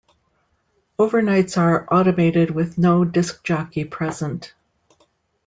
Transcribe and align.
Overnights 0.97 1.59
are 1.59 1.85
automated 1.93 2.49
with 2.49 2.79
no 2.79 3.05
disc 3.05 3.43
jockey 3.43 3.83
present. 3.85 4.55